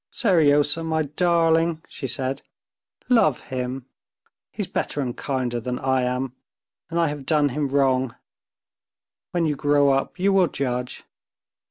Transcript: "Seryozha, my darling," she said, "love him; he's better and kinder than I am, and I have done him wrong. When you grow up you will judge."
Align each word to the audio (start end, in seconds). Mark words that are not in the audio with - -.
"Seryozha, 0.11 0.83
my 0.83 1.03
darling," 1.03 1.83
she 1.87 2.07
said, 2.07 2.41
"love 3.07 3.39
him; 3.39 3.85
he's 4.51 4.65
better 4.65 4.99
and 4.99 5.15
kinder 5.15 5.59
than 5.59 5.77
I 5.77 6.01
am, 6.01 6.33
and 6.89 6.99
I 6.99 7.09
have 7.09 7.23
done 7.23 7.49
him 7.49 7.67
wrong. 7.67 8.15
When 9.29 9.45
you 9.45 9.55
grow 9.55 9.91
up 9.91 10.17
you 10.17 10.33
will 10.33 10.47
judge." 10.47 11.03